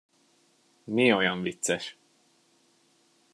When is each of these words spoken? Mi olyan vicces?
Mi 0.87 1.13
olyan 1.13 1.43
vicces? 1.43 1.97